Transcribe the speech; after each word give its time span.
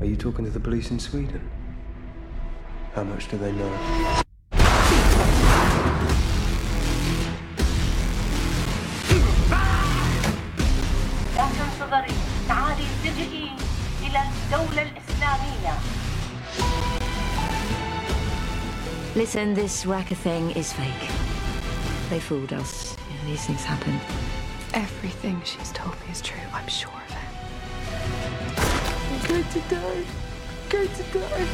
Are 0.00 0.06
you 0.06 0.14
talking 0.14 0.44
to 0.44 0.50
the 0.52 0.60
police 0.60 0.92
in 0.92 1.00
Sweden? 1.00 1.50
How 2.94 3.02
much 3.02 3.26
do 3.28 3.36
they 3.36 3.50
know? 3.50 4.22
Listen, 19.16 19.52
this 19.52 19.84
Raqqa 19.84 20.16
thing 20.16 20.52
is 20.52 20.72
fake. 20.72 21.10
They 22.08 22.20
fooled 22.20 22.52
us. 22.52 22.96
Yeah, 23.10 23.26
these 23.26 23.44
things 23.44 23.64
happen. 23.64 23.98
Everything 24.74 25.42
she's 25.44 25.72
told 25.72 25.94
me 26.06 26.12
is 26.12 26.22
true, 26.22 26.38
I'm 26.52 26.68
sure 26.68 26.92
of 26.92 27.10
it. 27.10 28.47
I'm 29.20 29.26
going 29.26 29.44
to 29.44 29.60
die. 29.68 30.04
I'm 30.04 30.68
going 30.68 30.88
to 30.88 31.02
die. 31.12 31.44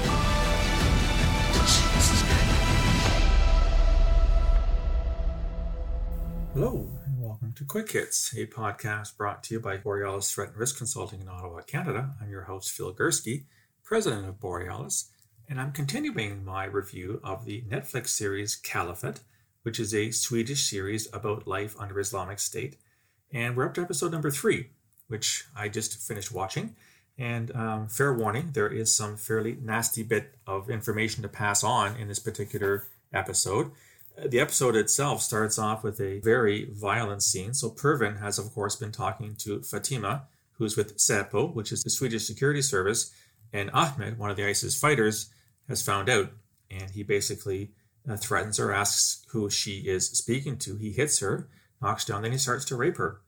Hello, 6.53 6.91
and 7.07 7.23
welcome 7.23 7.55
to 7.55 7.65
Quick 7.65 7.91
Hits, 7.91 8.35
a 8.37 8.47
podcast 8.47 9.17
brought 9.17 9.43
to 9.45 9.55
you 9.55 9.61
by 9.61 9.79
Borealis 9.79 10.31
Threat 10.31 10.51
and 10.51 10.59
Risk 10.59 10.77
Consulting 10.77 11.23
in 11.23 11.29
Ottawa, 11.29 11.63
Canada. 11.63 12.11
I'm 12.21 12.29
your 12.31 12.43
host, 12.43 12.71
Phil 12.71 12.95
Gurski, 12.95 13.45
president 13.83 14.29
of 14.29 14.39
Borealis, 14.39 15.11
and 15.49 15.59
I'm 15.59 15.73
continuing 15.73 16.45
my 16.45 16.67
review 16.67 17.19
of 17.25 17.47
the 17.47 17.63
Netflix 17.63 18.09
series 18.09 18.57
Caliphate, 18.57 19.21
which 19.63 19.81
is 19.81 19.95
a 19.95 20.11
Swedish 20.11 20.69
series 20.69 21.09
about 21.15 21.49
life 21.49 21.75
under 21.79 21.99
Islamic 21.99 22.41
State. 22.41 22.77
And 23.33 23.57
we're 23.57 23.65
up 23.65 23.75
to 23.75 23.81
episode 23.81 24.13
number 24.13 24.31
three, 24.31 24.69
which 25.09 25.47
I 25.57 25.69
just 25.71 25.97
finished 26.07 26.31
watching. 26.31 26.77
And 27.17 27.55
um, 27.55 27.89
fair 27.89 28.13
warning, 28.13 28.51
there 28.53 28.69
is 28.69 28.95
some 28.95 29.17
fairly 29.17 29.57
nasty 29.63 30.03
bit 30.03 30.35
of 30.47 30.69
information 30.69 31.23
to 31.23 31.29
pass 31.29 31.63
on 31.63 31.97
in 31.97 32.09
this 32.09 32.19
particular 32.19 32.89
episode. 33.13 33.71
Uh, 34.19 34.27
The 34.29 34.41
episode 34.41 34.75
itself 34.77 35.23
starts 35.23 35.59
off 35.59 35.85
with 35.85 36.01
a 36.01 36.19
very 36.21 36.69
violent 36.73 37.23
scene. 37.23 37.55
So 37.55 37.71
Pervin 37.71 38.19
has, 38.19 38.39
of 38.39 38.53
course, 38.53 38.77
been 38.77 38.93
talking 38.93 39.37
to 39.37 39.63
Fatima, 39.63 40.25
who's 40.59 40.77
with 40.77 40.97
Säpo, 40.97 41.53
which 41.55 41.71
is 41.73 41.83
the 41.83 41.91
Swedish 41.91 42.27
security 42.27 42.63
service, 42.63 43.13
and 43.53 43.71
Ahmed, 43.73 44.19
one 44.19 44.31
of 44.31 44.37
the 44.37 44.47
ISIS 44.47 44.79
fighters, 44.79 45.31
has 45.69 45.83
found 45.83 46.09
out, 46.09 46.31
and 46.71 46.91
he 46.91 47.03
basically 47.05 47.71
uh, 48.09 48.17
threatens 48.17 48.59
her, 48.59 48.73
asks 48.73 49.25
who 49.31 49.49
she 49.49 49.79
is 49.81 50.11
speaking 50.11 50.59
to. 50.59 50.77
He 50.77 50.91
hits 50.91 51.21
her, 51.21 51.49
knocks 51.81 52.05
down, 52.05 52.23
then 52.23 52.33
he 52.33 52.39
starts 52.39 52.65
to 52.67 52.77
rape 52.77 52.97
her. 52.97 53.21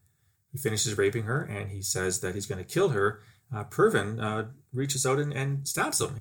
He 0.52 0.58
finishes 0.58 0.98
raping 0.98 1.24
her, 1.24 1.42
and 1.42 1.70
he 1.70 1.82
says 1.82 2.20
that 2.20 2.34
he's 2.34 2.46
going 2.46 2.64
to 2.64 2.74
kill 2.74 2.90
her. 2.90 3.22
Uh, 3.54 3.64
Pervin 3.64 4.20
uh, 4.20 4.46
reaches 4.72 5.06
out 5.06 5.18
and, 5.18 5.32
and 5.32 5.66
stabs 5.66 6.00
him. 6.00 6.20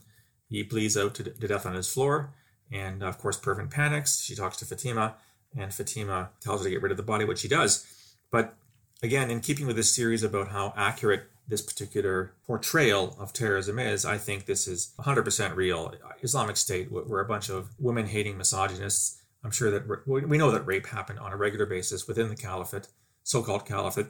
He 0.49 0.63
bleeds 0.63 0.97
out 0.97 1.15
to, 1.15 1.23
to 1.23 1.47
death 1.47 1.65
on 1.65 1.73
his 1.73 1.91
floor. 1.91 2.33
And 2.71 3.03
of 3.03 3.17
course, 3.17 3.37
Pervin 3.37 3.69
panics. 3.69 4.21
She 4.21 4.35
talks 4.35 4.57
to 4.57 4.65
Fatima, 4.65 5.15
and 5.55 5.73
Fatima 5.73 6.29
tells 6.39 6.61
her 6.61 6.65
to 6.65 6.69
get 6.69 6.81
rid 6.81 6.91
of 6.91 6.97
the 6.97 7.03
body, 7.03 7.25
which 7.25 7.39
she 7.39 7.47
does. 7.47 7.85
But 8.31 8.55
again, 9.03 9.29
in 9.29 9.39
keeping 9.39 9.67
with 9.67 9.75
this 9.75 9.93
series 9.93 10.23
about 10.23 10.49
how 10.49 10.73
accurate 10.75 11.29
this 11.47 11.61
particular 11.61 12.33
portrayal 12.47 13.15
of 13.19 13.31
terrorism 13.31 13.77
is, 13.77 14.03
I 14.03 14.17
think 14.17 14.45
this 14.45 14.67
is 14.67 14.93
100% 14.99 15.55
real. 15.55 15.93
Islamic 16.21 16.57
State, 16.57 16.91
we're 16.91 17.21
a 17.21 17.27
bunch 17.27 17.49
of 17.49 17.69
women 17.79 18.07
hating 18.07 18.37
misogynists. 18.37 19.21
I'm 19.43 19.51
sure 19.51 19.69
that 19.69 20.07
we 20.07 20.37
know 20.39 20.49
that 20.51 20.65
rape 20.65 20.87
happened 20.87 21.19
on 21.19 21.31
a 21.31 21.37
regular 21.37 21.67
basis 21.67 22.07
within 22.07 22.29
the 22.29 22.35
caliphate, 22.35 22.87
so 23.21 23.43
called 23.43 23.67
caliphate, 23.67 24.07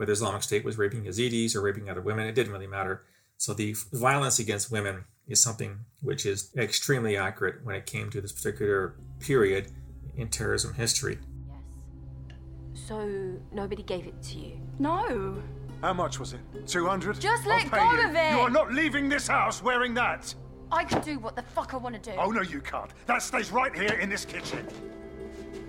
whether 0.00 0.12
Islamic 0.12 0.42
State 0.42 0.64
was 0.64 0.78
raping 0.78 1.04
Yazidis 1.04 1.54
or 1.54 1.60
raping 1.60 1.90
other 1.90 2.00
women, 2.00 2.26
it 2.26 2.34
didn't 2.34 2.54
really 2.54 2.66
matter. 2.66 3.02
So 3.36 3.52
the 3.52 3.76
violence 3.92 4.38
against 4.38 4.72
women 4.72 5.04
is 5.28 5.42
something 5.42 5.80
which 6.00 6.24
is 6.24 6.50
extremely 6.56 7.18
accurate 7.18 7.56
when 7.64 7.76
it 7.76 7.84
came 7.84 8.08
to 8.12 8.20
this 8.22 8.32
particular 8.32 8.96
period 9.18 9.70
in 10.16 10.28
terrorism 10.28 10.72
history. 10.72 11.18
Yes. 11.46 12.82
So 12.86 13.36
nobody 13.52 13.82
gave 13.82 14.06
it 14.06 14.22
to 14.22 14.38
you? 14.38 14.58
No. 14.78 15.42
How 15.82 15.92
much 15.92 16.18
was 16.18 16.32
it? 16.32 16.40
200? 16.66 17.20
Just 17.20 17.44
let 17.44 17.70
go 17.70 17.92
you. 17.92 18.08
of 18.08 18.16
it. 18.16 18.30
You 18.30 18.40
are 18.40 18.48
not 18.48 18.72
leaving 18.72 19.10
this 19.10 19.28
house 19.28 19.62
wearing 19.62 19.92
that. 19.94 20.34
I 20.72 20.84
can 20.84 21.02
do 21.02 21.18
what 21.18 21.36
the 21.36 21.42
fuck 21.42 21.74
I 21.74 21.76
want 21.76 22.02
to 22.02 22.10
do. 22.10 22.16
Oh, 22.18 22.30
no, 22.30 22.40
you 22.40 22.62
can't. 22.62 22.90
That 23.04 23.22
stays 23.22 23.50
right 23.50 23.74
here 23.74 23.98
in 24.00 24.08
this 24.08 24.24
kitchen. 24.24 24.66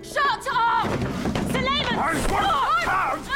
Shut 0.01 0.47
up! 0.53 0.89
Suleiman! 1.51 1.95
Oh, 1.95 2.01
I 2.01 3.13
won't 3.13 3.25
stop! 3.25 3.30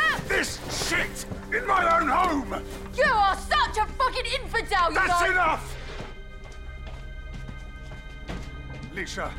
Lisha, 9.05 9.31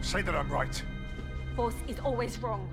say 0.00 0.22
that 0.22 0.34
I'm 0.34 0.48
right. 0.48 0.82
Force 1.54 1.74
is 1.86 1.98
always 2.00 2.38
wrong. 2.38 2.66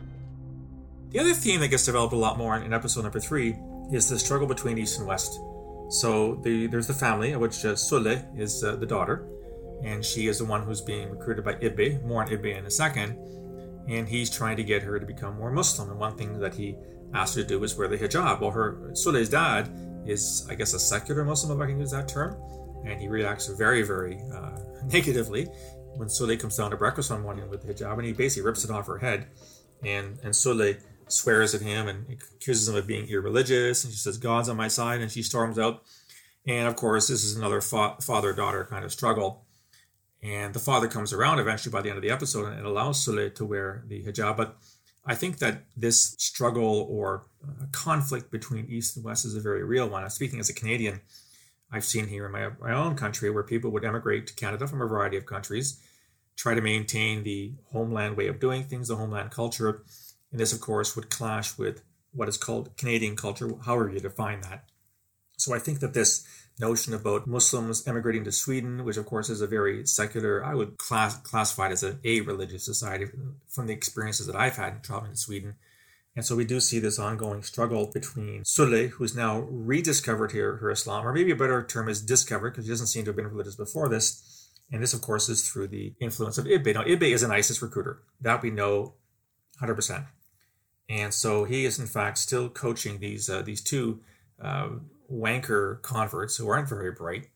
The 1.10 1.20
other 1.20 1.34
theme 1.34 1.60
that 1.60 1.68
gets 1.68 1.86
developed 1.86 2.14
a 2.14 2.18
lot 2.18 2.38
more 2.38 2.56
in 2.56 2.72
episode 2.72 3.02
number 3.02 3.20
three 3.20 3.58
is 3.92 4.08
the 4.10 4.18
struggle 4.18 4.48
between 4.48 4.78
East 4.78 5.00
and 5.00 5.08
West. 5.08 5.38
So 5.90 6.36
the, 6.44 6.68
there's 6.68 6.88
the 6.88 6.94
family, 6.94 7.34
of 7.34 7.42
which 7.42 7.66
uh, 7.66 7.74
Sule 7.74 8.26
is 8.40 8.64
uh, 8.64 8.78
the 8.78 8.86
daughter, 8.86 9.28
and 9.84 10.04
she 10.04 10.28
is 10.28 10.38
the 10.38 10.46
one 10.46 10.64
who's 10.64 10.80
being 10.80 11.10
recruited 11.10 11.44
by 11.44 11.56
Ibbe. 11.56 12.06
More 12.06 12.24
on 12.24 12.30
Ibbe 12.30 12.58
in 12.58 12.66
a 12.66 12.72
second. 12.72 13.18
And 13.90 14.08
he's 14.08 14.30
trying 14.30 14.56
to 14.58 14.64
get 14.64 14.82
her 14.84 14.98
to 14.98 15.06
become 15.06 15.38
more 15.38 15.52
Muslim. 15.52 15.90
And 15.90 16.00
one 16.00 16.16
thing 16.16 16.40
that 16.40 16.56
he 16.56 16.78
asked 17.14 17.36
her 17.36 17.42
to 17.42 17.48
do 17.48 17.64
is 17.66 17.76
wear 17.76 17.90
the 17.90 17.98
hijab. 17.98 18.40
Well, 18.40 18.52
her 18.52 18.92
Sule's 18.92 19.30
dad 19.30 19.70
is, 20.06 20.48
I 20.50 20.56
guess, 20.56 20.74
a 20.74 20.80
secular 20.80 21.26
Muslim, 21.26 21.58
if 21.58 21.64
I 21.64 21.70
can 21.70 21.80
use 21.80 21.92
that 21.92 22.08
term, 22.08 22.36
and 22.88 23.02
he 23.02 23.08
reacts 23.08 23.48
very, 23.48 23.84
very 23.84 24.20
uh, 24.34 24.58
negatively 24.86 25.46
when 25.96 26.10
Sule 26.10 26.40
comes 26.40 26.58
down 26.58 26.72
to 26.72 26.78
breakfast 26.78 27.10
one 27.12 27.22
morning 27.22 27.50
with 27.50 27.62
the 27.66 27.74
hijab, 27.74 27.94
and 27.94 28.06
he 28.06 28.14
basically 28.14 28.46
rips 28.46 28.64
it 28.64 28.72
off 28.72 28.88
her 28.88 29.00
head. 29.00 29.28
And 29.84 30.20
and 30.24 30.34
Sule 30.34 30.78
swears 31.08 31.56
at 31.56 31.62
him 31.62 31.88
and 31.88 32.06
accuses 32.10 32.68
him 32.68 32.76
of 32.76 32.88
being 32.88 33.08
irreligious, 33.08 33.84
and 33.84 33.94
she 33.94 34.00
says 34.00 34.18
God's 34.18 34.50
on 34.50 34.58
my 34.58 34.68
side, 34.68 35.02
and 35.02 35.12
she 35.12 35.24
storms 35.24 35.58
out. 35.58 35.84
And 36.46 36.68
of 36.68 36.76
course, 36.76 37.08
this 37.08 37.24
is 37.24 37.36
another 37.36 37.62
fa- 37.62 37.98
father-daughter 38.02 38.68
kind 38.70 38.86
of 38.86 38.92
struggle. 38.92 39.46
And 40.24 40.54
the 40.54 40.60
father 40.60 40.88
comes 40.88 41.14
around 41.14 41.40
eventually 41.40 41.72
by 41.72 41.82
the 41.82 41.90
end 41.90 41.98
of 41.98 42.04
the 42.04 42.10
episode 42.10 42.52
and 42.52 42.66
allows 42.66 43.06
Sule 43.06 43.34
to 43.36 43.46
wear 43.46 43.84
the 43.88 44.04
hijab. 44.04 44.38
But 44.38 44.58
I 45.06 45.16
think 45.16 45.38
that 45.40 45.64
this 45.76 46.16
struggle 46.18 46.88
or 46.90 47.26
uh, 47.44 47.66
conflict 47.72 48.32
between 48.32 48.66
East 48.66 48.96
and 48.96 49.06
West 49.06 49.26
is 49.26 49.36
a 49.36 49.40
very 49.40 49.64
real 49.64 49.88
one. 49.88 50.04
I'm 50.04 50.10
speaking 50.10 50.40
as 50.40 50.50
a 50.50 50.54
Canadian. 50.54 51.02
I've 51.72 51.86
seen 51.86 52.08
here 52.08 52.26
in 52.26 52.32
my, 52.32 52.50
my 52.62 52.74
own 52.74 52.96
country 52.96 53.30
where 53.30 53.44
people 53.44 53.72
would 53.72 53.86
emigrate 53.86 54.28
to 54.28 54.34
Canada 54.34 54.68
from 54.68 54.82
a 54.82 54.88
variety 54.88 55.18
of 55.18 55.26
countries, 55.26 55.80
try 56.36 56.54
to 56.54 56.62
maintain 56.62 57.24
the 57.24 57.54
homeland 57.72 58.16
way 58.16 58.28
of 58.28 58.40
doing 58.40 58.64
things, 58.64 58.88
the 58.88 58.96
homeland 58.96 59.32
culture. 59.32 59.84
And 60.32 60.40
this, 60.40 60.54
of 60.54 60.62
course, 60.62 60.96
would 60.96 61.10
clash 61.10 61.58
with 61.58 61.84
what 62.12 62.30
is 62.30 62.38
called 62.38 62.76
Canadian 62.78 63.16
culture, 63.16 63.50
however 63.66 63.90
you 63.90 64.00
define 64.00 64.42
that. 64.42 64.66
So 65.38 65.54
I 65.54 65.60
think 65.60 65.80
that 65.82 65.94
this 65.94 66.26
notion 66.60 66.94
about 66.94 67.28
Muslims 67.28 67.88
emigrating 67.88 68.24
to 68.24 68.32
Sweden, 68.32 68.84
which 68.84 68.98
of 68.98 69.06
course 69.06 69.30
is 69.30 69.42
a 69.42 69.48
very 69.48 69.86
secular, 69.86 70.44
I 70.44 70.56
would 70.56 70.78
class, 70.78 71.18
classify 71.18 71.68
it 71.68 71.74
as 71.74 71.84
a, 71.84 72.00
a 72.04 72.22
religious 72.22 72.66
society 72.66 73.06
from 73.48 73.68
the 73.68 73.74
experiences 73.74 74.26
that 74.26 74.36
I've 74.36 74.58
had 74.58 74.74
in 74.74 74.82
traveling 74.82 75.12
to 75.12 75.18
Sweden. 75.18 75.56
And 76.18 76.26
so 76.26 76.36
we 76.36 76.46
do 76.46 76.60
see 76.60 76.80
this 76.80 76.98
ongoing 76.98 77.44
struggle 77.44 77.92
between 77.94 78.42
Sule, 78.42 78.90
who's 78.90 79.16
now 79.16 79.42
rediscovered 79.52 80.32
here 80.32 80.56
her 80.56 80.72
Islam, 80.72 81.06
or 81.06 81.14
maybe 81.14 81.30
a 81.30 81.36
better 81.36 81.64
term 81.64 81.88
is 81.88 82.02
discovered, 82.02 82.50
because 82.50 82.66
she 82.66 82.72
doesn't 82.72 82.88
seem 82.88 83.06
to 83.06 83.10
have 83.10 83.16
been 83.16 83.28
religious 83.28 83.56
before 83.56 83.88
this. 83.88 84.50
And 84.72 84.82
this, 84.82 84.96
of 84.96 85.02
course, 85.02 85.30
is 85.30 85.48
through 85.48 85.68
the 85.68 85.94
influence 86.02 86.40
of 86.40 86.46
Ibbe. 86.46 86.74
Now, 86.74 86.82
Ibbe 86.82 87.04
is 87.04 87.22
an 87.22 87.30
ISIS 87.30 87.62
recruiter. 87.62 88.00
That 88.20 88.42
we 88.42 88.50
know 88.50 88.96
100%. 89.62 90.08
And 90.90 91.14
so 91.14 91.44
he 91.44 91.66
is, 91.66 91.78
in 91.78 91.86
fact, 91.86 92.18
still 92.18 92.50
coaching 92.50 92.98
these 92.98 93.30
uh, 93.30 93.44
these 93.44 93.62
two 93.62 94.02
uh, 94.42 94.70
wanker 95.14 95.80
converts 95.84 96.38
who 96.38 96.50
aren't 96.50 96.68
very 96.68 96.92
bright. 96.92 97.28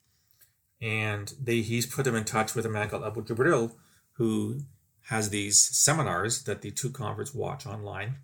And 0.81 1.31
they 1.39 1.61
he's 1.61 1.85
put 1.85 2.05
them 2.05 2.15
in 2.15 2.23
touch 2.23 2.55
with 2.55 2.65
a 2.65 2.69
man 2.69 2.89
called 2.89 3.03
Abu 3.03 3.23
Jibril, 3.23 3.75
who 4.13 4.61
has 5.09 5.29
these 5.29 5.59
seminars 5.59 6.45
that 6.45 6.63
the 6.63 6.71
two 6.71 6.89
converts 6.89 7.35
watch 7.35 7.67
online. 7.67 8.15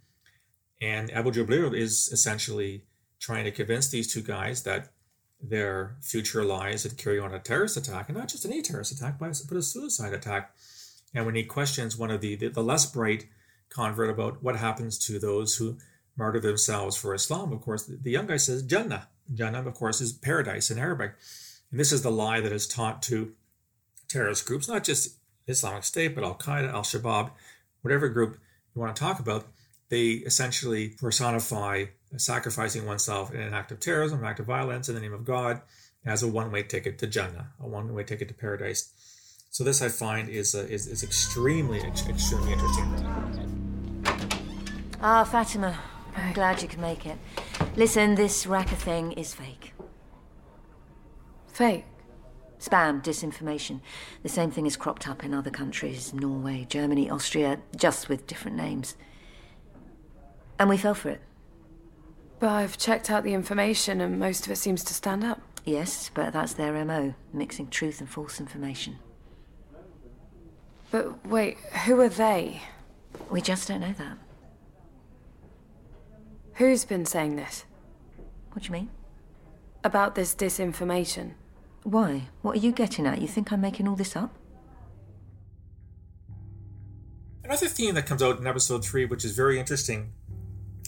And 0.81 1.11
Abu 1.11 1.31
Jibril 1.31 1.75
is 1.75 2.09
essentially 2.11 2.83
trying 3.19 3.45
to 3.45 3.51
convince 3.51 3.89
these 3.89 4.11
two 4.11 4.21
guys 4.21 4.63
that 4.63 4.89
their 5.41 5.95
future 6.01 6.43
lies 6.43 6.85
in 6.85 6.95
carrying 6.95 7.23
on 7.23 7.33
a 7.33 7.39
terrorist 7.39 7.77
attack, 7.77 8.09
and 8.09 8.17
not 8.17 8.27
just 8.27 8.45
any 8.45 8.61
terrorist 8.61 8.91
attack, 8.91 9.19
but 9.19 9.29
a 9.29 9.61
suicide 9.61 10.13
attack. 10.13 10.55
And 11.13 11.25
when 11.25 11.35
he 11.35 11.43
questions 11.43 11.97
one 11.97 12.11
of 12.11 12.21
the, 12.21 12.35
the, 12.35 12.49
the 12.49 12.63
less 12.63 12.85
bright 12.85 13.27
convert 13.69 14.09
about 14.09 14.43
what 14.43 14.55
happens 14.55 14.97
to 14.99 15.19
those 15.19 15.55
who 15.55 15.77
martyr 16.15 16.39
themselves 16.39 16.97
for 16.97 17.13
Islam, 17.13 17.53
of 17.53 17.61
course, 17.61 17.83
the, 17.83 17.97
the 17.97 18.11
young 18.11 18.27
guy 18.27 18.37
says 18.37 18.63
Jannah. 18.63 19.07
Jannah, 19.33 19.65
of 19.65 19.73
course, 19.73 20.01
is 20.01 20.13
paradise 20.13 20.71
in 20.71 20.79
Arabic. 20.79 21.13
And 21.71 21.79
this 21.79 21.91
is 21.91 22.01
the 22.01 22.11
lie 22.11 22.39
that 22.39 22.51
is 22.51 22.67
taught 22.67 23.01
to 23.03 23.33
terrorist 24.07 24.45
groups, 24.45 24.67
not 24.67 24.83
just 24.83 25.17
Islamic 25.47 25.83
State, 25.83 26.15
but 26.15 26.23
Al 26.23 26.35
Qaeda, 26.35 26.71
Al 26.71 26.81
Shabaab, 26.81 27.31
whatever 27.81 28.09
group 28.09 28.39
you 28.73 28.81
want 28.81 28.95
to 28.95 28.99
talk 28.99 29.19
about. 29.19 29.47
They 29.89 30.23
essentially 30.25 30.89
personify 30.89 31.85
sacrificing 32.17 32.85
oneself 32.85 33.33
in 33.33 33.39
an 33.41 33.53
act 33.53 33.71
of 33.71 33.79
terrorism, 33.79 34.19
an 34.19 34.25
act 34.25 34.39
of 34.39 34.45
violence 34.45 34.89
in 34.89 34.95
the 34.95 35.01
name 35.01 35.13
of 35.13 35.25
God, 35.25 35.61
as 36.05 36.23
a 36.23 36.27
one-way 36.27 36.63
ticket 36.63 36.97
to 36.99 37.07
Jannah, 37.07 37.51
a 37.59 37.67
one-way 37.67 38.03
ticket 38.03 38.27
to 38.29 38.33
paradise. 38.33 38.91
So 39.49 39.63
this 39.63 39.81
I 39.81 39.89
find 39.89 40.29
is 40.29 40.53
uh, 40.53 40.67
is, 40.69 40.87
is 40.87 41.03
extremely 41.03 41.79
extremely 41.81 42.53
interesting. 42.53 44.03
Ah, 45.01 45.23
Fatima, 45.23 45.79
I'm 46.15 46.33
glad 46.33 46.61
you 46.61 46.67
could 46.67 46.79
make 46.79 47.05
it. 47.05 47.17
Listen, 47.75 48.15
this 48.15 48.45
Raqqa 48.45 48.75
thing 48.75 49.13
is 49.13 49.33
fake. 49.33 49.73
Fake? 51.47 51.85
Spam, 52.59 53.03
disinformation. 53.03 53.81
The 54.23 54.29
same 54.29 54.51
thing 54.51 54.65
has 54.65 54.75
cropped 54.75 55.07
up 55.07 55.23
in 55.23 55.33
other 55.33 55.51
countries 55.51 56.13
Norway, 56.13 56.65
Germany, 56.69 57.09
Austria, 57.09 57.59
just 57.75 58.09
with 58.09 58.27
different 58.27 58.57
names. 58.57 58.95
And 60.59 60.69
we 60.69 60.77
fell 60.77 60.95
for 60.95 61.09
it. 61.09 61.21
But 62.39 62.49
I've 62.49 62.77
checked 62.77 63.09
out 63.09 63.23
the 63.23 63.33
information 63.33 64.01
and 64.01 64.19
most 64.19 64.45
of 64.45 64.51
it 64.51 64.57
seems 64.57 64.83
to 64.85 64.93
stand 64.93 65.23
up. 65.23 65.41
Yes, 65.65 66.09
but 66.13 66.33
that's 66.33 66.53
their 66.53 66.85
MO, 66.85 67.13
mixing 67.33 67.69
truth 67.69 67.99
and 67.99 68.09
false 68.09 68.39
information. 68.39 68.97
But 70.91 71.25
wait, 71.27 71.57
who 71.85 71.99
are 71.99 72.09
they? 72.09 72.61
We 73.29 73.41
just 73.41 73.67
don't 73.67 73.81
know 73.81 73.93
that. 73.93 74.17
Who's 76.53 76.85
been 76.85 77.05
saying 77.05 77.35
this? 77.35 77.65
What 78.51 78.63
do 78.63 78.67
you 78.67 78.71
mean? 78.71 78.89
About 79.83 80.15
this 80.15 80.33
disinformation. 80.33 81.33
Why? 81.83 82.29
What 82.41 82.55
are 82.55 82.59
you 82.59 82.71
getting 82.71 83.05
at? 83.05 83.21
You 83.21 83.27
think 83.27 83.51
I'm 83.51 83.61
making 83.61 83.87
all 83.87 83.95
this 83.95 84.15
up? 84.15 84.33
Another 87.43 87.67
theme 87.67 87.95
that 87.95 88.05
comes 88.05 88.23
out 88.23 88.39
in 88.39 88.47
episode 88.47 88.83
three, 88.83 89.05
which 89.05 89.23
is 89.23 89.31
very 89.33 89.59
interesting, 89.59 90.11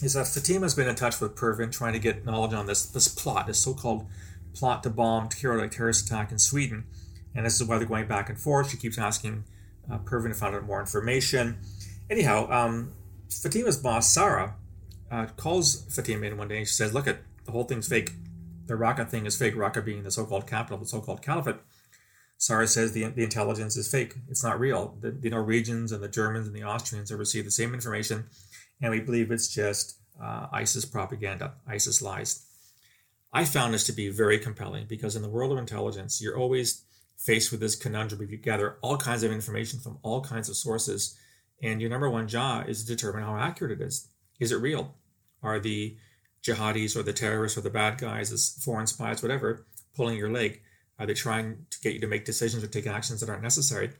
is 0.02 0.14
that 0.14 0.26
Fatima's 0.26 0.74
been 0.74 0.88
in 0.88 0.94
touch 0.94 1.20
with 1.20 1.36
Pervin 1.36 1.70
trying 1.70 1.92
to 1.92 1.98
get 1.98 2.24
knowledge 2.24 2.52
on 2.52 2.66
this 2.66 2.86
this 2.86 3.08
plot, 3.08 3.46
this 3.46 3.62
so-called 3.62 4.06
plot 4.54 4.82
to 4.82 4.90
bomb 4.90 5.26
a 5.26 5.68
terrorist 5.68 6.06
attack 6.06 6.32
in 6.32 6.38
Sweden. 6.38 6.84
And 7.34 7.46
this 7.46 7.60
is 7.60 7.66
why 7.66 7.78
they're 7.78 7.86
going 7.86 8.08
back 8.08 8.28
and 8.28 8.38
forth. 8.38 8.70
She 8.70 8.76
keeps 8.76 8.98
asking 8.98 9.44
uh, 9.90 9.98
Pervin 9.98 10.32
to 10.32 10.34
find 10.34 10.54
out 10.54 10.64
more 10.64 10.80
information. 10.80 11.58
Anyhow, 12.08 12.50
um, 12.50 12.92
Fatima's 13.28 13.76
boss, 13.76 14.12
Sarah, 14.12 14.56
uh, 15.10 15.26
calls 15.36 15.84
Fatima 15.94 16.26
in 16.26 16.36
one 16.36 16.48
day 16.48 16.58
and 16.58 16.66
she 16.66 16.74
says, 16.74 16.92
Look, 16.92 17.06
at 17.06 17.18
the 17.44 17.52
whole 17.52 17.64
thing's 17.64 17.88
fake. 17.88 18.12
The 18.66 18.74
Raqqa 18.74 19.08
thing 19.08 19.26
is 19.26 19.36
fake, 19.36 19.54
Raqqa 19.54 19.84
being 19.84 20.02
the 20.02 20.10
so 20.10 20.24
called 20.24 20.46
capital 20.46 20.78
the 20.78 20.86
so 20.86 21.00
called 21.00 21.22
caliphate. 21.22 21.56
Sarah 22.38 22.66
says 22.66 22.92
the, 22.92 23.04
the 23.04 23.22
intelligence 23.22 23.76
is 23.76 23.90
fake. 23.90 24.14
It's 24.28 24.42
not 24.42 24.58
real. 24.58 24.96
The, 25.00 25.10
the 25.10 25.28
Norwegians 25.28 25.92
and 25.92 26.02
the 26.02 26.08
Germans 26.08 26.46
and 26.46 26.56
the 26.56 26.62
Austrians 26.62 27.10
have 27.10 27.18
received 27.18 27.46
the 27.46 27.50
same 27.50 27.74
information, 27.74 28.26
and 28.80 28.90
we 28.90 29.00
believe 29.00 29.30
it's 29.30 29.52
just 29.52 29.98
uh, 30.22 30.46
ISIS 30.52 30.84
propaganda, 30.84 31.54
ISIS 31.66 32.02
lies. 32.02 32.46
I 33.32 33.44
found 33.44 33.74
this 33.74 33.84
to 33.84 33.92
be 33.92 34.08
very 34.08 34.38
compelling 34.38 34.86
because 34.88 35.16
in 35.16 35.22
the 35.22 35.28
world 35.28 35.52
of 35.52 35.58
intelligence, 35.58 36.20
you're 36.20 36.38
always 36.38 36.84
faced 37.16 37.52
with 37.52 37.60
this 37.60 37.76
conundrum 37.76 38.22
if 38.22 38.30
you 38.30 38.38
gather 38.38 38.76
all 38.80 38.96
kinds 38.96 39.22
of 39.22 39.30
information 39.30 39.78
from 39.78 39.98
all 40.02 40.20
kinds 40.20 40.48
of 40.48 40.56
sources, 40.56 41.18
and 41.62 41.80
your 41.80 41.90
number 41.90 42.08
one 42.08 42.26
job 42.26 42.68
is 42.68 42.82
to 42.82 42.96
determine 42.96 43.22
how 43.22 43.36
accurate 43.36 43.78
it 43.78 43.84
is. 43.84 44.08
Is 44.40 44.52
it 44.52 44.56
real? 44.56 44.94
Are 45.42 45.60
the 45.60 45.96
jihadis 46.42 46.96
or 46.96 47.02
the 47.02 47.12
terrorists 47.12 47.58
or 47.58 47.60
the 47.60 47.70
bad 47.70 47.98
guys, 47.98 48.32
as 48.32 48.58
foreign 48.64 48.86
spies, 48.86 49.22
whatever, 49.22 49.66
pulling 49.94 50.16
your 50.16 50.30
leg? 50.30 50.62
Are 50.98 51.06
they 51.06 51.14
trying 51.14 51.66
to 51.70 51.80
get 51.80 51.94
you 51.94 52.00
to 52.00 52.06
make 52.06 52.24
decisions 52.24 52.64
or 52.64 52.66
take 52.66 52.86
actions 52.86 53.20
that 53.20 53.28
aren't 53.28 53.42
necessary? 53.42 53.90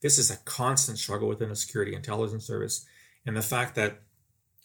This 0.00 0.18
is 0.18 0.30
a 0.30 0.36
constant 0.38 0.98
struggle 0.98 1.28
within 1.28 1.50
a 1.50 1.56
security 1.56 1.94
intelligence 1.94 2.46
service. 2.46 2.86
And 3.26 3.36
the 3.36 3.42
fact 3.42 3.74
that 3.74 4.00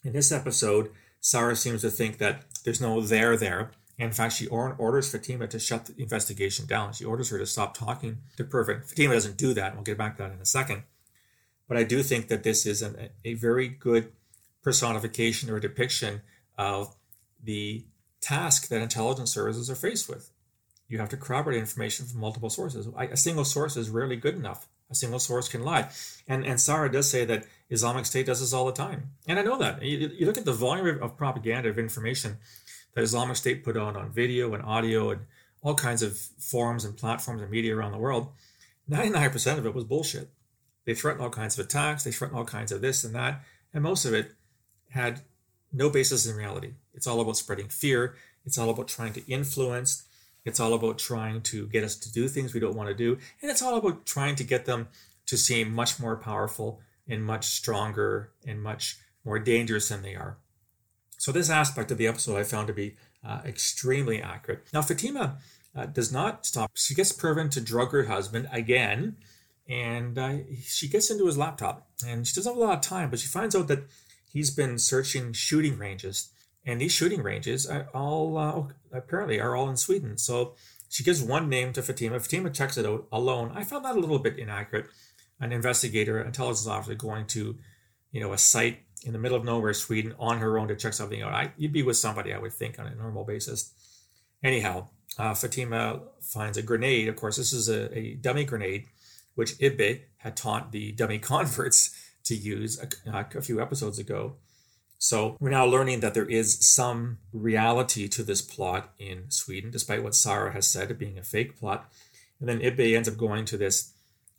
in 0.06 0.12
this 0.12 0.30
episode, 0.30 0.90
Sarah 1.20 1.56
seems 1.56 1.80
to 1.82 1.90
think 1.90 2.18
that 2.18 2.44
there's 2.64 2.80
no 2.80 3.00
there 3.00 3.36
there. 3.36 3.72
In 3.98 4.12
fact, 4.12 4.34
she 4.34 4.46
orders 4.46 5.10
Fatima 5.10 5.48
to 5.48 5.58
shut 5.58 5.86
the 5.86 6.00
investigation 6.00 6.66
down. 6.66 6.92
She 6.92 7.04
orders 7.04 7.30
her 7.30 7.38
to 7.38 7.46
stop 7.46 7.76
talking 7.76 8.18
to 8.36 8.44
Pervin. 8.44 8.86
Fatima 8.86 9.14
doesn't 9.14 9.36
do 9.36 9.52
that. 9.54 9.74
We'll 9.74 9.82
get 9.82 9.98
back 9.98 10.16
to 10.16 10.22
that 10.22 10.32
in 10.32 10.38
a 10.38 10.46
second. 10.46 10.84
But 11.66 11.76
I 11.76 11.82
do 11.82 12.02
think 12.02 12.28
that 12.28 12.44
this 12.44 12.66
is 12.66 12.82
an, 12.82 13.08
a 13.24 13.34
very 13.34 13.68
good 13.68 14.12
personification 14.62 15.50
or 15.50 15.58
depiction 15.58 16.22
of 16.56 16.94
the 17.42 17.84
task 18.20 18.68
that 18.68 18.82
intelligence 18.82 19.32
services 19.32 19.68
are 19.70 19.74
faced 19.74 20.08
with. 20.08 20.30
You 20.88 20.98
have 20.98 21.08
to 21.10 21.16
corroborate 21.16 21.58
information 21.58 22.06
from 22.06 22.20
multiple 22.20 22.50
sources. 22.50 22.88
A 22.96 23.16
single 23.16 23.44
source 23.44 23.76
is 23.76 23.90
rarely 23.90 24.16
good 24.16 24.36
enough. 24.36 24.68
A 24.90 24.94
single 24.94 25.18
source 25.18 25.48
can 25.48 25.64
lie. 25.64 25.88
And, 26.28 26.44
and 26.46 26.60
Sarah 26.60 26.90
does 26.90 27.10
say 27.10 27.24
that 27.24 27.44
Islamic 27.70 28.06
State 28.06 28.26
does 28.26 28.40
this 28.40 28.52
all 28.52 28.66
the 28.66 28.72
time. 28.72 29.10
And 29.26 29.38
I 29.38 29.42
know 29.42 29.58
that. 29.58 29.82
You, 29.82 30.10
you 30.16 30.26
look 30.26 30.38
at 30.38 30.44
the 30.44 30.52
volume 30.52 31.02
of 31.02 31.16
propaganda, 31.16 31.68
of 31.68 31.78
information 31.78 32.36
that 32.94 33.02
Islamic 33.02 33.36
State 33.36 33.64
put 33.64 33.76
on 33.76 33.96
on 33.96 34.10
video 34.10 34.54
and 34.54 34.62
audio 34.62 35.10
and 35.10 35.22
all 35.62 35.74
kinds 35.74 36.02
of 36.02 36.16
forums 36.16 36.84
and 36.84 36.96
platforms 36.96 37.42
and 37.42 37.50
media 37.50 37.76
around 37.76 37.92
the 37.92 37.98
world. 37.98 38.28
99% 38.88 39.58
of 39.58 39.66
it 39.66 39.74
was 39.74 39.84
bullshit. 39.84 40.30
They 40.84 40.94
threatened 40.94 41.22
all 41.22 41.30
kinds 41.30 41.58
of 41.58 41.66
attacks, 41.66 42.04
they 42.04 42.12
threatened 42.12 42.38
all 42.38 42.44
kinds 42.44 42.70
of 42.70 42.80
this 42.80 43.02
and 43.02 43.14
that, 43.16 43.42
and 43.74 43.82
most 43.82 44.04
of 44.04 44.14
it 44.14 44.32
had 44.90 45.22
no 45.72 45.90
basis 45.90 46.26
in 46.26 46.36
reality. 46.36 46.74
It's 46.94 47.08
all 47.08 47.20
about 47.20 47.36
spreading 47.36 47.68
fear, 47.68 48.14
it's 48.44 48.56
all 48.56 48.70
about 48.70 48.86
trying 48.86 49.12
to 49.14 49.26
influence, 49.30 50.04
it's 50.46 50.60
all 50.60 50.74
about 50.74 50.98
trying 50.98 51.42
to 51.42 51.66
get 51.66 51.84
us 51.84 51.96
to 51.96 52.12
do 52.12 52.28
things 52.28 52.54
we 52.54 52.60
don't 52.60 52.76
want 52.76 52.88
to 52.88 52.94
do, 52.94 53.18
and 53.42 53.50
it's 53.50 53.62
all 53.62 53.76
about 53.76 54.06
trying 54.06 54.36
to 54.36 54.44
get 54.44 54.64
them 54.64 54.88
to 55.26 55.36
seem 55.36 55.74
much 55.74 55.98
more 55.98 56.16
powerful 56.16 56.80
and 57.08 57.24
much 57.24 57.46
stronger 57.46 58.30
and 58.46 58.62
much 58.62 58.96
more 59.24 59.38
dangerous 59.38 59.88
than 59.88 60.02
they 60.02 60.14
are. 60.14 60.38
So, 61.18 61.32
this 61.32 61.50
aspect 61.50 61.90
of 61.90 61.98
the 61.98 62.06
episode 62.06 62.38
I 62.38 62.44
found 62.44 62.68
to 62.68 62.72
be 62.72 62.96
uh, 63.24 63.40
extremely 63.44 64.22
accurate. 64.22 64.66
Now, 64.72 64.82
Fatima 64.82 65.38
uh, 65.74 65.86
does 65.86 66.12
not 66.12 66.46
stop. 66.46 66.70
She 66.74 66.94
gets 66.94 67.12
Pervin 67.12 67.50
to 67.50 67.60
drug 67.60 67.90
her 67.90 68.04
husband 68.04 68.48
again, 68.52 69.16
and 69.68 70.16
uh, 70.16 70.36
she 70.62 70.88
gets 70.88 71.10
into 71.10 71.26
his 71.26 71.36
laptop. 71.36 71.88
And 72.06 72.26
she 72.26 72.34
doesn't 72.34 72.52
have 72.52 72.56
a 72.56 72.64
lot 72.64 72.74
of 72.76 72.80
time, 72.82 73.10
but 73.10 73.18
she 73.18 73.28
finds 73.28 73.56
out 73.56 73.68
that 73.68 73.84
he's 74.32 74.50
been 74.50 74.78
searching 74.78 75.32
shooting 75.32 75.76
ranges. 75.76 76.30
And 76.66 76.80
these 76.80 76.92
shooting 76.92 77.22
ranges 77.22 77.66
are 77.66 77.88
all 77.94 78.36
uh, 78.36 78.64
apparently 78.92 79.40
are 79.40 79.54
all 79.54 79.70
in 79.70 79.76
Sweden. 79.76 80.18
So 80.18 80.56
she 80.88 81.04
gives 81.04 81.22
one 81.22 81.48
name 81.48 81.72
to 81.72 81.82
Fatima. 81.82 82.18
Fatima 82.18 82.50
checks 82.50 82.76
it 82.76 82.84
out 82.84 83.06
alone. 83.12 83.52
I 83.54 83.64
found 83.64 83.84
that 83.84 83.96
a 83.96 84.00
little 84.00 84.18
bit 84.18 84.38
inaccurate. 84.38 84.86
An 85.38 85.52
investigator, 85.52 86.20
intelligence 86.20 86.66
officer, 86.66 86.94
going 86.94 87.26
to, 87.28 87.56
you 88.10 88.20
know, 88.20 88.32
a 88.32 88.38
site 88.38 88.80
in 89.04 89.12
the 89.12 89.18
middle 89.18 89.36
of 89.36 89.44
nowhere, 89.44 89.74
Sweden, 89.74 90.14
on 90.18 90.38
her 90.38 90.58
own 90.58 90.68
to 90.68 90.76
check 90.76 90.94
something 90.94 91.22
out. 91.22 91.32
I, 91.32 91.52
you'd 91.56 91.72
be 91.72 91.82
with 91.82 91.96
somebody, 91.96 92.32
I 92.32 92.38
would 92.38 92.52
think, 92.52 92.78
on 92.78 92.86
a 92.86 92.94
normal 92.94 93.24
basis. 93.24 93.72
Anyhow, 94.42 94.88
uh, 95.18 95.34
Fatima 95.34 96.00
finds 96.20 96.56
a 96.56 96.62
grenade. 96.62 97.08
Of 97.08 97.16
course, 97.16 97.36
this 97.36 97.52
is 97.52 97.68
a, 97.68 97.96
a, 97.96 98.14
dummy 98.14 98.44
grenade, 98.44 98.86
which 99.34 99.58
Ibbe 99.58 100.00
had 100.18 100.36
taught 100.36 100.72
the 100.72 100.92
dummy 100.92 101.18
converts 101.34 101.94
to 102.24 102.34
use 102.34 102.80
a, 102.80 103.26
a 103.36 103.42
few 103.42 103.60
episodes 103.60 103.98
ago. 103.98 104.36
So 105.06 105.36
we're 105.38 105.50
now 105.50 105.64
learning 105.64 106.00
that 106.00 106.14
there 106.14 106.28
is 106.28 106.58
some 106.66 107.18
reality 107.32 108.08
to 108.08 108.24
this 108.24 108.42
plot 108.42 108.92
in 108.98 109.30
Sweden, 109.30 109.70
despite 109.70 110.02
what 110.02 110.16
Sarah 110.16 110.52
has 110.52 110.66
said 110.66 110.90
of 110.90 110.98
being 110.98 111.16
a 111.16 111.22
fake 111.22 111.56
plot. 111.56 111.88
And 112.40 112.48
then 112.48 112.58
Ibbe 112.58 112.96
ends 112.96 113.08
up 113.08 113.16
going 113.16 113.44
to 113.44 113.56
this, 113.56 113.92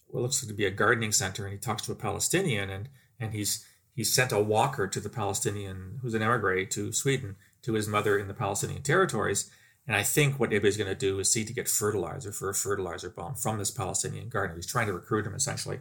what 0.07 0.23
looks 0.23 0.45
to 0.45 0.53
be 0.53 0.65
a 0.65 0.69
gardening 0.69 1.13
center, 1.13 1.45
and 1.45 1.53
he 1.53 1.57
talks 1.57 1.83
to 1.83 1.93
a 1.93 1.95
Palestinian, 1.95 2.69
and 2.69 2.89
and 3.17 3.31
he's 3.31 3.65
he 3.95 4.03
sent 4.03 4.33
a 4.33 4.41
walker 4.41 4.89
to 4.89 4.99
the 4.99 5.07
Palestinian, 5.07 5.99
who's 6.01 6.13
an 6.13 6.21
emigre 6.21 6.65
to 6.65 6.91
Sweden, 6.91 7.37
to 7.61 7.71
his 7.71 7.87
mother 7.87 8.17
in 8.17 8.27
the 8.27 8.33
Palestinian 8.33 8.83
territories. 8.83 9.49
And 9.87 9.95
I 9.95 10.03
think 10.03 10.37
what 10.37 10.49
Ibbe 10.49 10.65
is 10.65 10.75
going 10.75 10.89
to 10.89 10.95
do 10.95 11.17
is 11.19 11.31
see 11.31 11.45
to 11.45 11.53
get 11.53 11.69
fertilizer 11.69 12.33
for 12.33 12.49
a 12.49 12.53
fertilizer 12.53 13.09
bomb 13.09 13.35
from 13.35 13.57
this 13.57 13.71
Palestinian 13.71 14.27
gardener. 14.27 14.57
He's 14.57 14.67
trying 14.67 14.87
to 14.87 14.93
recruit 14.93 15.25
him 15.25 15.33
essentially. 15.33 15.79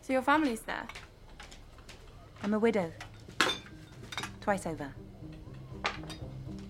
So 0.00 0.14
your 0.14 0.22
family's 0.22 0.62
there? 0.62 0.86
I'm 2.42 2.54
a 2.54 2.58
widow. 2.58 2.90
Twice 4.46 4.64
over. 4.64 4.94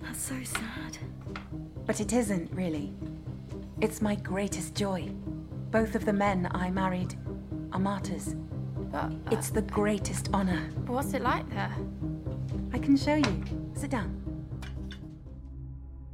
That's 0.01 0.23
so 0.23 0.43
sad. 0.45 0.97
But 1.85 2.01
it 2.01 2.15
isn't, 2.15 2.51
really. 2.55 2.95
It's 3.83 4.01
my 4.01 4.15
greatest 4.15 4.75
joy. 4.75 5.11
Both 5.71 5.95
of 5.95 6.07
the 6.07 6.13
men 6.15 6.49
I 6.53 6.71
married 6.71 7.17
are 7.73 7.79
martyrs. 7.79 8.35
But 8.91 8.97
uh, 8.97 9.11
it's 9.31 9.51
the 9.51 9.61
greatest 9.61 10.31
honor. 10.33 10.71
What's 10.87 11.13
it 11.13 11.21
like 11.21 11.47
there? 11.51 11.71
I 12.73 12.79
can 12.79 12.97
show 12.97 13.17
you. 13.17 13.45
Sit 13.75 13.91
down. 13.91 14.23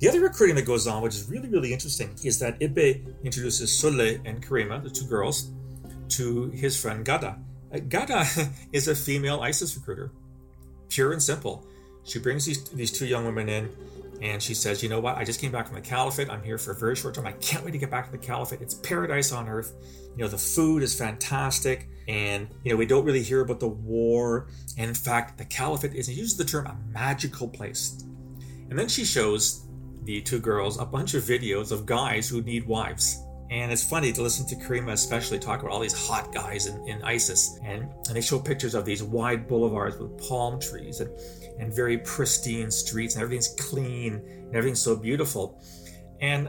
The 0.00 0.08
other 0.08 0.18
recruiting 0.18 0.56
that 0.56 0.66
goes 0.66 0.88
on, 0.88 1.00
which 1.00 1.14
is 1.14 1.30
really, 1.30 1.48
really 1.48 1.72
interesting, 1.72 2.10
is 2.24 2.40
that 2.40 2.58
Ibbe 2.58 3.22
introduces 3.22 3.70
Sule 3.70 4.20
and 4.24 4.44
Karima, 4.44 4.82
the 4.82 4.90
two 4.90 5.06
girls, 5.06 5.52
to 6.08 6.50
his 6.50 6.76
friend 6.76 7.04
Gada. 7.04 7.38
Uh, 7.72 7.78
Gada 7.88 8.26
is 8.72 8.88
a 8.88 8.96
female 8.96 9.40
ISIS 9.42 9.76
recruiter, 9.76 10.10
pure 10.92 11.12
and 11.12 11.22
simple. 11.22 11.66
She 12.04 12.18
brings 12.18 12.44
these, 12.44 12.64
these 12.70 12.92
two 12.92 13.06
young 13.06 13.24
women 13.24 13.48
in, 13.48 13.70
And 14.20 14.42
she 14.42 14.54
says, 14.54 14.82
You 14.82 14.88
know 14.88 15.00
what? 15.00 15.16
I 15.16 15.24
just 15.24 15.40
came 15.40 15.50
back 15.52 15.66
from 15.66 15.76
the 15.76 15.80
Caliphate. 15.80 16.28
I'm 16.30 16.42
here 16.42 16.58
for 16.58 16.72
a 16.72 16.74
very 16.74 16.94
short 16.94 17.14
time. 17.14 17.26
I 17.26 17.32
can't 17.32 17.64
wait 17.64 17.72
to 17.72 17.78
get 17.78 17.90
back 17.90 18.06
to 18.06 18.12
the 18.12 18.18
Caliphate. 18.18 18.60
It's 18.60 18.74
paradise 18.74 19.32
on 19.32 19.48
earth. 19.48 19.74
You 20.16 20.24
know, 20.24 20.28
the 20.28 20.38
food 20.38 20.82
is 20.82 20.94
fantastic. 20.94 21.88
And, 22.08 22.48
you 22.64 22.70
know, 22.70 22.76
we 22.76 22.86
don't 22.86 23.04
really 23.04 23.22
hear 23.22 23.40
about 23.40 23.60
the 23.60 23.68
war. 23.68 24.48
And 24.76 24.88
in 24.88 24.94
fact, 24.94 25.38
the 25.38 25.44
Caliphate 25.44 25.94
is, 25.94 26.08
uses 26.08 26.36
the 26.36 26.44
term, 26.44 26.66
a 26.66 26.76
magical 26.90 27.48
place. 27.48 28.04
And 28.68 28.78
then 28.78 28.88
she 28.88 29.04
shows 29.04 29.66
the 30.04 30.20
two 30.20 30.40
girls 30.40 30.78
a 30.78 30.84
bunch 30.84 31.14
of 31.14 31.22
videos 31.22 31.72
of 31.72 31.86
guys 31.86 32.28
who 32.28 32.42
need 32.42 32.66
wives. 32.66 33.22
And 33.52 33.70
it's 33.70 33.84
funny 33.84 34.14
to 34.14 34.22
listen 34.22 34.46
to 34.46 34.56
Karima 34.56 34.92
especially 34.92 35.38
talk 35.38 35.60
about 35.60 35.72
all 35.72 35.80
these 35.80 36.08
hot 36.08 36.32
guys 36.32 36.68
in, 36.68 36.88
in 36.88 37.02
ISIS. 37.02 37.58
And, 37.62 37.82
and 38.08 38.16
they 38.16 38.22
show 38.22 38.38
pictures 38.38 38.74
of 38.74 38.86
these 38.86 39.02
wide 39.02 39.46
boulevards 39.46 39.98
with 39.98 40.16
palm 40.26 40.58
trees 40.58 41.00
and, 41.00 41.10
and 41.60 41.74
very 41.74 41.98
pristine 41.98 42.70
streets, 42.70 43.14
and 43.14 43.22
everything's 43.22 43.54
clean 43.60 44.14
and 44.14 44.56
everything's 44.56 44.80
so 44.80 44.96
beautiful. 44.96 45.62
And 46.22 46.48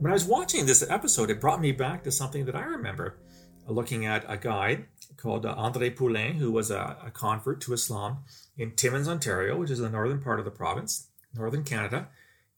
when 0.00 0.10
I 0.10 0.14
was 0.14 0.24
watching 0.24 0.66
this 0.66 0.82
episode, 0.90 1.30
it 1.30 1.40
brought 1.40 1.60
me 1.60 1.70
back 1.70 2.02
to 2.02 2.10
something 2.10 2.44
that 2.46 2.56
I 2.56 2.64
remember 2.64 3.20
looking 3.68 4.06
at 4.06 4.24
a 4.26 4.36
guy 4.36 4.86
called 5.18 5.46
uh, 5.46 5.54
Andre 5.56 5.90
Poulin, 5.90 6.34
who 6.34 6.50
was 6.50 6.72
a, 6.72 6.96
a 7.06 7.12
convert 7.12 7.60
to 7.60 7.74
Islam 7.74 8.24
in 8.58 8.74
Timmins, 8.74 9.06
Ontario, 9.06 9.56
which 9.56 9.70
is 9.70 9.78
the 9.78 9.88
northern 9.88 10.20
part 10.20 10.40
of 10.40 10.44
the 10.44 10.50
province, 10.50 11.10
northern 11.32 11.62
Canada. 11.62 12.08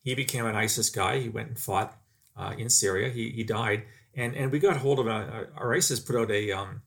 He 0.02 0.14
became 0.14 0.46
an 0.46 0.56
ISIS 0.56 0.88
guy. 0.88 1.18
He 1.18 1.28
went 1.28 1.48
and 1.48 1.58
fought 1.58 1.98
uh, 2.36 2.54
in 2.56 2.68
Syria. 2.68 3.10
He, 3.10 3.30
he 3.30 3.44
died, 3.44 3.84
and 4.14 4.34
and 4.34 4.50
we 4.50 4.58
got 4.58 4.78
hold 4.78 4.98
of 4.98 5.06
a, 5.06 5.48
our 5.56 5.74
ISIS 5.74 6.00
put 6.00 6.16
out 6.16 6.30
a 6.30 6.52
um, 6.52 6.82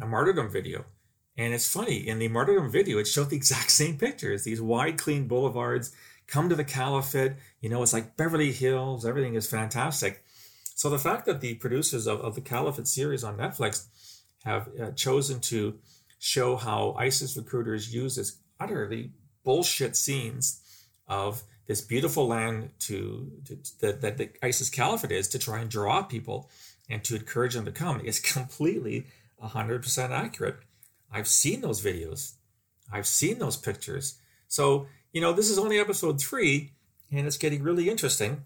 a 0.00 0.06
martyrdom 0.06 0.50
video, 0.50 0.84
and 1.36 1.54
it's 1.54 1.72
funny 1.72 2.08
in 2.08 2.18
the 2.18 2.28
martyrdom 2.28 2.70
video 2.70 2.98
it 2.98 3.06
showed 3.06 3.30
the 3.30 3.36
exact 3.36 3.70
same 3.80 3.96
pictures. 3.98 4.44
These 4.44 4.60
wide, 4.60 4.98
clean 4.98 5.28
boulevards 5.28 5.92
come 6.26 6.48
to 6.48 6.54
the 6.54 6.64
caliphate. 6.64 7.32
You 7.60 7.68
know, 7.68 7.82
it's 7.82 7.92
like 7.92 8.16
Beverly 8.16 8.52
Hills. 8.52 9.04
Everything 9.04 9.34
is 9.34 9.46
fantastic. 9.46 10.24
So 10.80 10.88
the 10.88 10.98
fact 10.98 11.26
that 11.26 11.42
the 11.42 11.54
producers 11.54 12.06
of, 12.06 12.20
of 12.20 12.34
the 12.34 12.40
Caliphate 12.40 12.88
series 12.88 13.22
on 13.22 13.36
Netflix 13.36 13.86
have 14.44 14.70
uh, 14.80 14.92
chosen 14.92 15.40
to 15.40 15.78
show 16.18 16.56
how 16.56 16.94
ISIS 16.98 17.36
recruiters 17.36 17.92
use 17.92 18.16
this 18.16 18.38
utterly 18.58 19.12
bullshit 19.44 19.94
scenes 19.94 20.62
of 21.06 21.42
this 21.70 21.80
beautiful 21.80 22.26
land 22.26 22.68
to, 22.80 23.30
to 23.44 23.56
that, 23.80 24.00
that 24.00 24.18
the 24.18 24.28
ISIS 24.42 24.68
caliphate 24.68 25.12
is 25.12 25.28
to 25.28 25.38
try 25.38 25.60
and 25.60 25.70
draw 25.70 26.02
people 26.02 26.50
and 26.88 27.04
to 27.04 27.14
encourage 27.14 27.54
them 27.54 27.64
to 27.64 27.70
come 27.70 28.00
is 28.00 28.18
completely 28.34 29.06
100% 29.40 30.10
accurate. 30.10 30.56
I've 31.12 31.28
seen 31.28 31.60
those 31.60 31.80
videos. 31.80 32.32
I've 32.92 33.06
seen 33.06 33.38
those 33.38 33.56
pictures. 33.56 34.18
So, 34.48 34.88
you 35.12 35.20
know, 35.20 35.32
this 35.32 35.48
is 35.48 35.60
only 35.60 35.78
episode 35.78 36.20
three 36.20 36.72
and 37.12 37.24
it's 37.24 37.38
getting 37.38 37.62
really 37.62 37.88
interesting. 37.88 38.42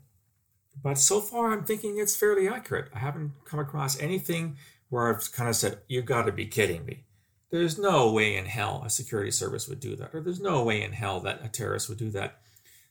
But 0.82 0.98
so 0.98 1.22
far, 1.22 1.50
I'm 1.50 1.64
thinking 1.64 1.96
it's 1.96 2.14
fairly 2.14 2.46
accurate. 2.46 2.90
I 2.94 2.98
haven't 2.98 3.32
come 3.46 3.58
across 3.58 3.98
anything 3.98 4.58
where 4.90 5.08
I've 5.08 5.32
kind 5.32 5.48
of 5.48 5.56
said, 5.56 5.78
You've 5.88 6.04
got 6.04 6.26
to 6.26 6.32
be 6.32 6.44
kidding 6.44 6.84
me. 6.84 7.04
There's 7.50 7.78
no 7.78 8.12
way 8.12 8.36
in 8.36 8.44
hell 8.44 8.82
a 8.84 8.90
security 8.90 9.30
service 9.30 9.66
would 9.66 9.80
do 9.80 9.96
that, 9.96 10.14
or 10.14 10.20
there's 10.20 10.40
no 10.40 10.62
way 10.62 10.82
in 10.82 10.92
hell 10.92 11.20
that 11.20 11.42
a 11.42 11.48
terrorist 11.48 11.88
would 11.88 11.96
do 11.96 12.10
that. 12.10 12.40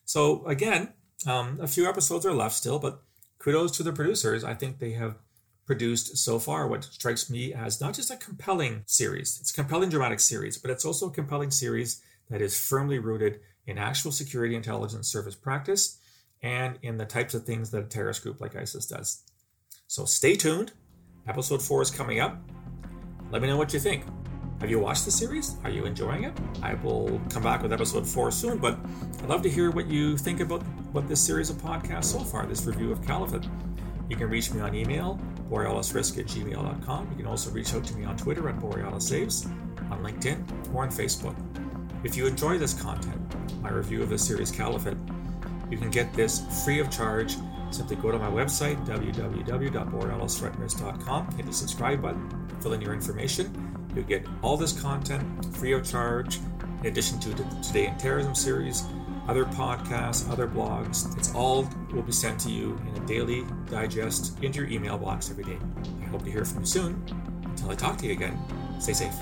So 0.04 0.46
again, 0.46 0.92
um, 1.26 1.58
a 1.60 1.66
few 1.66 1.88
episodes 1.88 2.26
are 2.26 2.34
left 2.34 2.54
still, 2.54 2.78
but 2.78 3.02
kudos 3.38 3.72
to 3.72 3.82
the 3.82 3.92
producers. 3.92 4.44
I 4.44 4.54
think 4.54 4.78
they 4.78 4.92
have 4.92 5.16
produced 5.66 6.18
so 6.18 6.38
far 6.38 6.68
what 6.68 6.84
strikes 6.84 7.30
me 7.30 7.54
as 7.54 7.80
not 7.80 7.94
just 7.94 8.10
a 8.10 8.16
compelling 8.16 8.82
series. 8.86 9.38
It's 9.40 9.50
a 9.50 9.54
compelling 9.54 9.88
dramatic 9.88 10.20
series, 10.20 10.58
but 10.58 10.70
it's 10.70 10.84
also 10.84 11.08
a 11.08 11.12
compelling 11.12 11.50
series 11.50 12.02
that 12.30 12.42
is 12.42 12.58
firmly 12.58 12.98
rooted 12.98 13.40
in 13.66 13.78
actual 13.78 14.12
security 14.12 14.54
intelligence 14.54 15.08
service 15.08 15.34
practice 15.34 15.98
and 16.42 16.78
in 16.82 16.98
the 16.98 17.06
types 17.06 17.34
of 17.34 17.44
things 17.44 17.70
that 17.70 17.84
a 17.84 17.88
terrorist 17.88 18.22
group 18.22 18.40
like 18.40 18.54
ISIS 18.54 18.86
does. 18.86 19.22
So 19.86 20.04
stay 20.04 20.36
tuned. 20.36 20.72
Episode 21.26 21.62
4 21.62 21.82
is 21.82 21.90
coming 21.90 22.20
up. 22.20 22.38
Let 23.30 23.40
me 23.40 23.48
know 23.48 23.56
what 23.56 23.72
you 23.72 23.80
think. 23.80 24.04
Have 24.64 24.70
you 24.70 24.78
watched 24.78 25.04
the 25.04 25.10
series? 25.10 25.58
Are 25.62 25.68
you 25.68 25.84
enjoying 25.84 26.24
it? 26.24 26.32
I 26.62 26.72
will 26.72 27.20
come 27.28 27.42
back 27.42 27.60
with 27.60 27.70
episode 27.70 28.08
four 28.08 28.30
soon, 28.30 28.56
but 28.56 28.78
I'd 29.22 29.28
love 29.28 29.42
to 29.42 29.50
hear 29.50 29.70
what 29.70 29.88
you 29.88 30.16
think 30.16 30.40
about 30.40 30.62
what 30.92 31.06
this 31.06 31.20
series 31.20 31.50
of 31.50 31.58
podcasts 31.58 32.06
so 32.06 32.20
far, 32.20 32.46
this 32.46 32.64
review 32.64 32.90
of 32.90 33.06
Caliphate. 33.06 33.46
You 34.08 34.16
can 34.16 34.30
reach 34.30 34.54
me 34.54 34.62
on 34.62 34.74
email, 34.74 35.20
borealisrisk 35.50 36.18
at 36.18 36.24
gmail.com. 36.24 37.10
You 37.10 37.16
can 37.16 37.26
also 37.26 37.50
reach 37.50 37.74
out 37.74 37.84
to 37.84 37.94
me 37.94 38.06
on 38.06 38.16
Twitter 38.16 38.48
at 38.48 38.58
borealisaves, 38.58 39.44
on 39.90 40.02
LinkedIn, 40.02 40.42
or 40.74 40.84
on 40.84 40.88
Facebook. 40.88 41.36
If 42.02 42.16
you 42.16 42.26
enjoy 42.26 42.56
this 42.56 42.72
content, 42.72 43.20
my 43.60 43.68
review 43.68 44.02
of 44.02 44.08
the 44.08 44.16
series 44.16 44.50
Caliphate, 44.50 44.96
you 45.70 45.76
can 45.76 45.90
get 45.90 46.10
this 46.14 46.64
free 46.64 46.80
of 46.80 46.90
charge. 46.90 47.36
Simply 47.70 47.96
go 47.96 48.10
to 48.10 48.18
my 48.18 48.30
website, 48.30 48.82
www.borealisthreatrisk.com, 48.86 51.36
hit 51.36 51.44
the 51.44 51.52
subscribe 51.52 52.00
button, 52.00 52.48
fill 52.62 52.72
in 52.72 52.80
your 52.80 52.94
information, 52.94 53.63
you 53.94 54.02
get 54.02 54.26
all 54.42 54.56
this 54.56 54.78
content 54.78 55.56
free 55.56 55.72
of 55.72 55.88
charge, 55.88 56.38
in 56.80 56.86
addition 56.86 57.18
to 57.20 57.30
the 57.30 57.44
Today 57.62 57.86
in 57.86 57.96
Terrorism 57.96 58.34
series, 58.34 58.84
other 59.28 59.44
podcasts, 59.44 60.28
other 60.30 60.46
blogs. 60.46 61.16
It's 61.16 61.34
all 61.34 61.68
will 61.92 62.02
be 62.02 62.12
sent 62.12 62.38
to 62.40 62.50
you 62.50 62.78
in 62.88 63.02
a 63.02 63.06
daily 63.06 63.44
digest 63.70 64.42
into 64.42 64.60
your 64.60 64.68
email 64.68 64.98
box 64.98 65.30
every 65.30 65.44
day. 65.44 65.58
I 66.02 66.04
hope 66.06 66.24
to 66.24 66.30
hear 66.30 66.44
from 66.44 66.60
you 66.60 66.66
soon. 66.66 67.02
Until 67.44 67.70
I 67.70 67.74
talk 67.74 67.96
to 67.98 68.06
you 68.06 68.12
again, 68.12 68.38
stay 68.80 68.92
safe. 68.92 69.14